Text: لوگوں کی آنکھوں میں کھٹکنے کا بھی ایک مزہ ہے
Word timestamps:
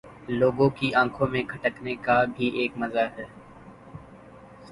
لوگوں 0.29 0.69
کی 0.71 0.93
آنکھوں 0.95 1.27
میں 1.27 1.43
کھٹکنے 1.43 1.95
کا 1.97 2.17
بھی 2.27 2.47
ایک 2.59 2.77
مزہ 2.77 3.05
ہے 3.17 3.25